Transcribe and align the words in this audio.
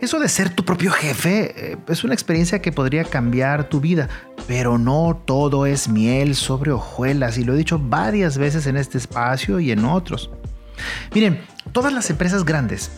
Eso 0.00 0.20
de 0.20 0.28
ser 0.28 0.50
tu 0.50 0.64
propio 0.64 0.90
jefe 0.90 1.72
eh, 1.72 1.76
es 1.88 2.04
una 2.04 2.12
experiencia 2.12 2.60
que 2.60 2.70
podría 2.70 3.04
cambiar 3.04 3.70
tu 3.70 3.80
vida, 3.80 4.08
pero 4.46 4.76
no 4.76 5.22
todo 5.24 5.64
es 5.64 5.88
miel 5.88 6.34
sobre 6.34 6.72
hojuelas 6.72 7.38
y 7.38 7.44
lo 7.44 7.54
he 7.54 7.56
dicho 7.56 7.78
varias 7.78 8.36
veces 8.36 8.66
en 8.66 8.76
este 8.76 8.98
espacio 8.98 9.58
y 9.58 9.70
en 9.70 9.86
otros. 9.86 10.30
Miren, 11.14 11.40
todas 11.72 11.94
las 11.94 12.10
empresas 12.10 12.44
grandes 12.44 12.90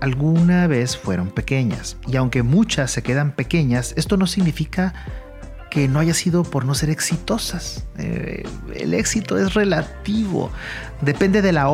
alguna 0.00 0.66
vez 0.66 0.96
fueron 0.96 1.30
pequeñas 1.30 1.96
y 2.08 2.16
aunque 2.16 2.42
muchas 2.42 2.90
se 2.90 3.02
quedan 3.04 3.30
pequeñas, 3.32 3.94
esto 3.96 4.16
no 4.16 4.26
significa 4.26 4.92
que 5.70 5.88
no 5.88 6.00
haya 6.00 6.14
sido 6.14 6.42
por 6.42 6.64
no 6.64 6.74
ser 6.74 6.90
exitosas. 6.90 7.86
Eh, 7.96 8.42
el 8.74 8.92
éxito 8.92 9.38
es 9.38 9.54
relativo, 9.54 10.50
depende 11.00 11.42
de 11.42 11.52
la, 11.52 11.70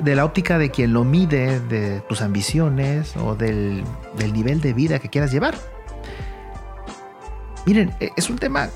de 0.00 0.16
la 0.16 0.24
óptica 0.24 0.56
de 0.58 0.70
quien 0.70 0.92
lo 0.92 1.04
mide, 1.04 1.60
de 1.60 2.00
tus 2.08 2.22
ambiciones 2.22 3.16
o 3.16 3.34
del, 3.34 3.82
del 4.16 4.32
nivel 4.32 4.60
de 4.60 4.72
vida 4.72 4.98
que 5.00 5.08
quieras 5.08 5.32
llevar. 5.32 5.56
Miren, 7.66 7.92
e, 8.00 8.10
es 8.16 8.30
un 8.30 8.38
tema 8.38 8.70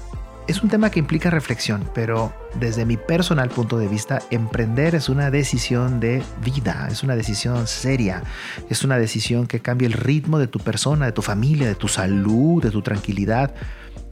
es 0.48 0.62
un 0.62 0.70
tema 0.70 0.90
que 0.90 0.98
implica 0.98 1.28
reflexión, 1.28 1.84
pero 1.94 2.32
desde 2.54 2.86
mi 2.86 2.96
personal 2.96 3.50
punto 3.50 3.76
de 3.76 3.86
vista, 3.86 4.22
emprender 4.30 4.94
es 4.94 5.10
una 5.10 5.30
decisión 5.30 6.00
de 6.00 6.22
vida, 6.42 6.88
es 6.90 7.02
una 7.02 7.14
decisión 7.16 7.66
seria, 7.66 8.22
es 8.70 8.82
una 8.82 8.96
decisión 8.96 9.46
que 9.46 9.60
cambia 9.60 9.86
el 9.86 9.92
ritmo 9.92 10.38
de 10.38 10.46
tu 10.46 10.58
persona, 10.58 11.04
de 11.04 11.12
tu 11.12 11.20
familia, 11.20 11.68
de 11.68 11.74
tu 11.74 11.86
salud, 11.86 12.62
de 12.62 12.70
tu 12.70 12.80
tranquilidad. 12.80 13.54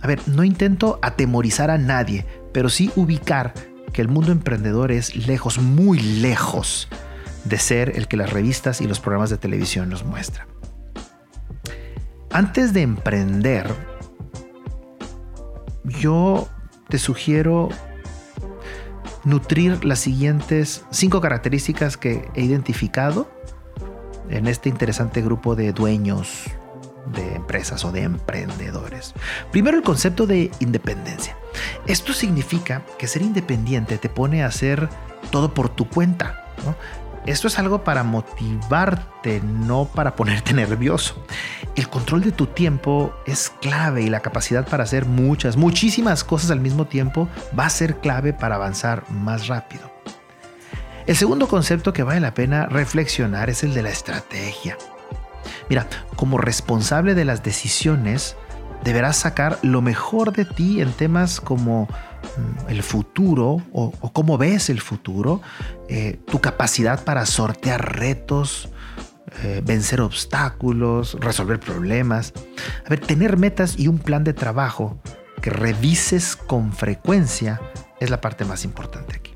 A 0.01 0.07
ver, 0.07 0.21
no 0.27 0.45
intento 0.45 0.99
atemorizar 1.03 1.71
a 1.71 1.79
nadie, 1.79 2.27
pero 2.53 2.69
sí 2.69 2.91
ubicar 2.97 3.55
que 3.93 4.03
el 4.03 4.09
mundo 4.09 4.33
emprendedor 4.33 4.93
es 4.93 5.27
lejos, 5.27 5.59
muy 5.59 5.99
lejos 5.99 6.89
de 7.45 7.59
ser 7.59 7.93
el 7.97 8.09
que 8.09 8.17
las 8.17 8.33
revistas 8.33 8.81
y 8.81 8.87
los 8.87 9.01
programas 9.01 9.31
de 9.31 9.39
televisión 9.39 9.89
nos 9.89 10.05
muestran. 10.05 10.47
Antes 12.31 12.73
de 12.73 12.83
emprender, 12.83 13.73
yo 15.85 16.49
te 16.89 16.99
sugiero 16.99 17.69
nutrir 19.25 19.85
las 19.85 20.01
siguientes 20.01 20.85
cinco 20.91 21.21
características 21.21 21.97
que 21.97 22.29
he 22.35 22.43
identificado 22.43 23.31
en 24.29 24.47
este 24.47 24.69
interesante 24.69 25.23
grupo 25.23 25.57
de 25.57 25.73
dueños 25.73 26.45
de 27.13 27.35
empresas 27.35 27.85
o 27.85 27.93
de 27.93 28.03
emprendedores. 28.03 29.15
Primero 29.51 29.77
el 29.77 29.83
concepto 29.83 30.27
de 30.27 30.51
independencia. 30.61 31.37
Esto 31.87 32.13
significa 32.13 32.83
que 32.99 33.07
ser 33.07 33.23
independiente 33.23 33.99
te 33.99 34.09
pone 34.09 34.43
a 34.43 34.47
hacer 34.47 34.89
todo 35.31 35.55
por 35.55 35.69
tu 35.69 35.89
cuenta. 35.89 36.45
Esto 37.27 37.49
es 37.49 37.59
algo 37.59 37.83
para 37.83 38.05
motivarte, 38.05 39.41
no 39.41 39.87
para 39.87 40.15
ponerte 40.15 40.53
nervioso. 40.55 41.25
El 41.75 41.89
control 41.89 42.23
de 42.23 42.33
tu 42.33 42.47
tiempo 42.47 43.15
es 43.27 43.51
clave 43.61 44.03
y 44.03 44.09
la 44.09 44.21
capacidad 44.21 44.67
para 44.67 44.85
hacer 44.85 45.07
muchas, 45.07 45.57
muchísimas 45.57 46.25
cosas 46.25 46.51
al 46.51 46.61
mismo 46.61 46.87
tiempo 46.87 47.29
va 47.59 47.67
a 47.67 47.71
ser 47.71 47.99
clave 47.99 48.33
para 48.33 48.55
avanzar 48.55 49.11
más 49.11 49.49
rápido. 49.49 49.93
El 51.07 51.17
segundo 51.17 51.47
concepto 51.47 51.93
que 51.93 52.03
vale 52.03 52.21
la 52.21 52.35
pena 52.35 52.67
reflexionar 52.67 53.51
es 53.51 53.63
el 53.63 53.75
de 53.75 53.83
la 53.83 53.91
estrategia. 53.91 54.77
Mira, 55.69 55.89
como 56.17 56.39
responsable 56.39 57.15
de 57.15 57.25
las 57.25 57.43
decisiones, 57.43 58.37
deberás 58.85 59.17
sacar 59.17 59.59
lo 59.63 59.83
mejor 59.83 60.33
de 60.33 60.45
ti 60.45 60.81
en 60.81 60.93
temas 60.93 61.41
como 61.41 61.85
mm, 61.87 62.71
el 62.71 62.83
futuro 62.83 63.63
o, 63.73 63.91
cómo 64.13 64.39
ves 64.39 64.71
el 64.71 64.81
futuro, 64.81 65.41
eh, 65.89 66.21
tu 66.27 66.41
capacidad 66.41 67.03
para 67.05 67.27
sortear 67.27 67.97
retos, 67.97 68.69
eh, 69.43 69.61
vencer 69.65 70.01
obstáculos, 70.01 71.17
resolver 71.21 71.59
problemas. 71.59 72.33
A 72.85 72.89
ver, 72.89 73.01
tener 73.01 73.37
metas 73.37 73.79
y 73.79 73.89
un 73.89 73.99
plan 73.99 74.25
de 74.25 74.33
trabajo 74.33 75.01
que 75.43 75.51
revises 75.51 76.37
con 76.37 76.73
frecuencia 76.73 77.61
es 78.01 78.11
la 78.11 78.21
parte 78.21 78.45
más 78.45 78.65
importante 78.65 79.17
aquí. 79.17 79.33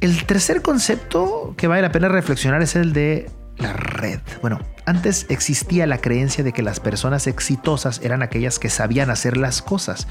El 0.00 0.24
tercer 0.24 0.62
concepto 0.62 1.54
que 1.56 1.66
vale 1.66 1.82
la 1.82 1.92
pena 1.92 2.08
reflexionar 2.08 2.62
es 2.62 2.74
el 2.74 2.92
de 2.92 3.30
la 3.60 3.72
red. 3.72 4.20
Bueno, 4.40 4.58
antes 4.86 5.26
existía 5.28 5.86
la 5.86 5.98
creencia 5.98 6.42
de 6.42 6.52
que 6.52 6.62
las 6.62 6.80
personas 6.80 7.26
exitosas 7.26 8.00
eran 8.02 8.22
aquellas 8.22 8.58
que 8.58 8.70
sabían 8.70 9.10
hacer 9.10 9.36
las 9.36 9.62
cosas. 9.62 10.06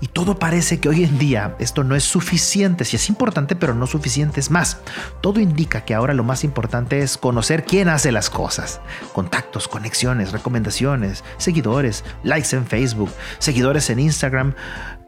Y 0.00 0.08
todo 0.08 0.38
parece 0.38 0.80
que 0.80 0.88
hoy 0.88 1.04
en 1.04 1.18
día 1.18 1.56
esto 1.58 1.84
no 1.84 1.94
es 1.94 2.04
suficiente, 2.04 2.84
si 2.84 2.96
es 2.96 3.08
importante, 3.08 3.56
pero 3.56 3.74
no 3.74 3.86
suficiente 3.86 4.40
es 4.40 4.50
más. 4.50 4.78
Todo 5.22 5.40
indica 5.40 5.84
que 5.84 5.94
ahora 5.94 6.14
lo 6.14 6.24
más 6.24 6.44
importante 6.44 7.00
es 7.00 7.16
conocer 7.16 7.64
quién 7.64 7.88
hace 7.88 8.12
las 8.12 8.28
cosas. 8.28 8.80
Contactos, 9.12 9.68
conexiones, 9.68 10.32
recomendaciones, 10.32 11.24
seguidores, 11.38 12.04
likes 12.22 12.54
en 12.54 12.66
Facebook, 12.66 13.10
seguidores 13.38 13.88
en 13.88 14.00
Instagram, 14.00 14.54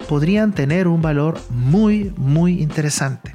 podrían 0.08 0.53
tener 0.53 0.88
un 0.88 1.03
valor 1.03 1.41
muy, 1.50 2.14
muy 2.16 2.62
interesante. 2.62 3.34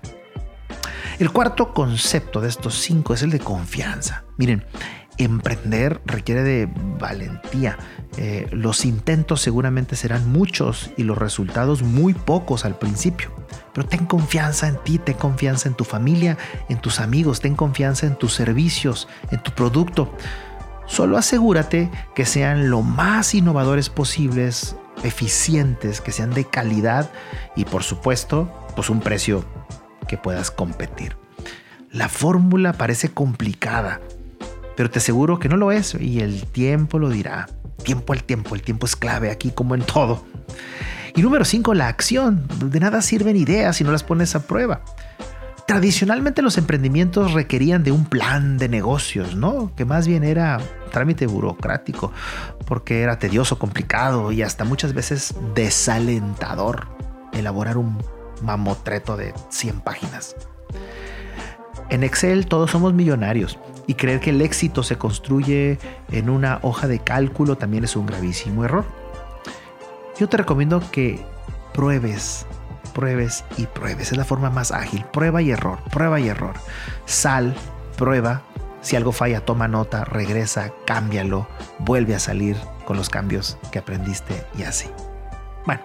El 1.19 1.31
cuarto 1.31 1.73
concepto 1.73 2.41
de 2.41 2.49
estos 2.49 2.75
cinco 2.79 3.13
es 3.13 3.21
el 3.21 3.29
de 3.29 3.39
confianza. 3.39 4.23
Miren, 4.41 4.63
emprender 5.19 6.01
requiere 6.03 6.41
de 6.41 6.67
valentía. 6.99 7.77
Eh, 8.17 8.47
los 8.51 8.85
intentos 8.85 9.39
seguramente 9.39 9.95
serán 9.95 10.31
muchos 10.31 10.89
y 10.97 11.03
los 11.03 11.15
resultados 11.15 11.83
muy 11.83 12.15
pocos 12.15 12.65
al 12.65 12.79
principio. 12.79 13.29
Pero 13.71 13.87
ten 13.87 14.07
confianza 14.07 14.67
en 14.67 14.77
ti, 14.83 14.97
ten 14.97 15.15
confianza 15.15 15.69
en 15.69 15.75
tu 15.75 15.83
familia, 15.83 16.39
en 16.69 16.81
tus 16.81 16.99
amigos, 16.99 17.39
ten 17.39 17.55
confianza 17.55 18.07
en 18.07 18.15
tus 18.15 18.33
servicios, 18.33 19.07
en 19.29 19.43
tu 19.43 19.51
producto. 19.51 20.11
Solo 20.87 21.19
asegúrate 21.19 21.91
que 22.15 22.25
sean 22.25 22.71
lo 22.71 22.81
más 22.81 23.35
innovadores 23.35 23.91
posibles, 23.91 24.75
eficientes, 25.03 26.01
que 26.01 26.11
sean 26.11 26.33
de 26.33 26.45
calidad 26.45 27.11
y 27.55 27.65
por 27.65 27.83
supuesto, 27.83 28.51
pues 28.75 28.89
un 28.89 29.01
precio 29.01 29.45
que 30.07 30.17
puedas 30.17 30.49
competir. 30.49 31.15
La 31.91 32.09
fórmula 32.09 32.73
parece 32.73 33.09
complicada, 33.09 34.01
pero 34.81 34.89
te 34.89 34.97
aseguro 34.97 35.37
que 35.37 35.47
no 35.47 35.57
lo 35.57 35.71
es 35.71 35.93
y 35.93 36.21
el 36.21 36.47
tiempo 36.47 36.97
lo 36.97 37.11
dirá. 37.11 37.47
Tiempo 37.83 38.13
al 38.13 38.23
tiempo, 38.23 38.55
el 38.55 38.63
tiempo 38.63 38.87
es 38.87 38.95
clave 38.95 39.29
aquí 39.29 39.51
como 39.51 39.75
en 39.75 39.83
todo. 39.83 40.25
Y 41.15 41.21
número 41.21 41.45
5, 41.45 41.75
la 41.75 41.87
acción. 41.87 42.47
De 42.65 42.79
nada 42.79 43.03
sirven 43.03 43.37
ideas 43.37 43.75
si 43.75 43.83
no 43.83 43.91
las 43.91 44.03
pones 44.03 44.33
a 44.33 44.47
prueba. 44.47 44.81
Tradicionalmente 45.67 46.41
los 46.41 46.57
emprendimientos 46.57 47.33
requerían 47.33 47.83
de 47.83 47.91
un 47.91 48.05
plan 48.05 48.57
de 48.57 48.69
negocios, 48.69 49.35
¿no? 49.35 49.71
Que 49.75 49.85
más 49.85 50.07
bien 50.07 50.23
era 50.23 50.59
trámite 50.91 51.27
burocrático, 51.27 52.11
porque 52.65 53.03
era 53.03 53.19
tedioso, 53.19 53.59
complicado 53.59 54.31
y 54.31 54.41
hasta 54.41 54.63
muchas 54.63 54.95
veces 54.95 55.35
desalentador 55.53 56.87
elaborar 57.33 57.77
un 57.77 57.99
mamotreto 58.41 59.15
de 59.15 59.31
100 59.49 59.81
páginas. 59.81 60.35
En 61.91 62.03
Excel 62.03 62.47
todos 62.47 62.71
somos 62.71 62.95
millonarios 62.95 63.59
y 63.91 63.95
creer 63.95 64.21
que 64.21 64.29
el 64.29 64.41
éxito 64.41 64.83
se 64.83 64.97
construye 64.97 65.77
en 66.13 66.29
una 66.29 66.59
hoja 66.61 66.87
de 66.87 66.99
cálculo 66.99 67.57
también 67.57 67.83
es 67.83 67.97
un 67.97 68.05
gravísimo 68.05 68.63
error. 68.63 68.85
Yo 70.17 70.29
te 70.29 70.37
recomiendo 70.37 70.81
que 70.91 71.19
pruebes, 71.73 72.45
pruebes 72.93 73.43
y 73.57 73.65
pruebes. 73.65 74.13
Es 74.13 74.17
la 74.17 74.23
forma 74.23 74.49
más 74.49 74.71
ágil. 74.71 75.03
Prueba 75.11 75.41
y 75.41 75.51
error, 75.51 75.79
prueba 75.91 76.21
y 76.21 76.29
error. 76.29 76.53
Sal, 77.03 77.53
prueba. 77.97 78.43
Si 78.79 78.95
algo 78.95 79.11
falla, 79.11 79.41
toma 79.41 79.67
nota, 79.67 80.05
regresa, 80.05 80.71
cámbialo, 80.85 81.45
vuelve 81.79 82.15
a 82.15 82.19
salir 82.19 82.55
con 82.85 82.95
los 82.95 83.09
cambios 83.09 83.57
que 83.73 83.79
aprendiste 83.79 84.41
y 84.57 84.63
así. 84.63 84.89
Bueno, 85.65 85.81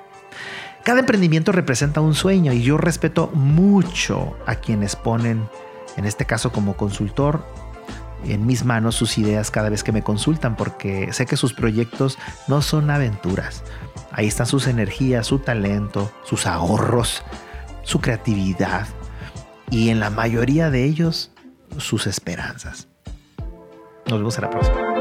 cada 0.84 1.00
emprendimiento 1.00 1.50
representa 1.50 2.00
un 2.00 2.14
sueño 2.14 2.52
y 2.52 2.62
yo 2.62 2.78
respeto 2.78 3.32
mucho 3.34 4.36
a 4.46 4.54
quienes 4.54 4.94
ponen, 4.94 5.48
en 5.96 6.04
este 6.04 6.24
caso 6.24 6.52
como 6.52 6.76
consultor, 6.76 7.44
en 8.32 8.46
mis 8.46 8.64
manos 8.64 8.94
sus 8.94 9.18
ideas 9.18 9.50
cada 9.50 9.68
vez 9.68 9.82
que 9.82 9.92
me 9.92 10.02
consultan 10.02 10.56
porque 10.56 11.12
sé 11.12 11.26
que 11.26 11.36
sus 11.36 11.54
proyectos 11.54 12.18
no 12.48 12.62
son 12.62 12.90
aventuras. 12.90 13.62
Ahí 14.12 14.26
están 14.26 14.46
sus 14.46 14.66
energías, 14.66 15.26
su 15.26 15.38
talento, 15.38 16.10
sus 16.24 16.46
ahorros, 16.46 17.22
su 17.82 18.00
creatividad 18.00 18.86
y 19.70 19.90
en 19.90 20.00
la 20.00 20.10
mayoría 20.10 20.70
de 20.70 20.84
ellos 20.84 21.32
sus 21.78 22.06
esperanzas. 22.06 22.88
Nos 24.06 24.18
vemos 24.18 24.36
en 24.36 24.42
la 24.42 24.50
próxima. 24.50 24.95